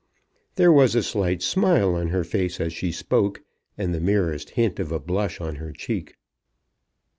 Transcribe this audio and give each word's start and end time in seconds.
There 0.55 0.71
was 0.71 0.95
a 0.95 1.03
slight 1.03 1.43
smile 1.43 1.93
on 1.93 2.07
her 2.07 2.23
face 2.23 2.59
as 2.59 2.73
she 2.73 2.91
spoke, 2.91 3.43
and 3.77 3.93
the 3.93 3.99
merest 3.99 4.49
hint 4.57 4.79
of 4.79 4.91
a 4.91 4.99
blush 4.99 5.39
on 5.39 5.57
her 5.57 5.71
cheek. 5.71 6.15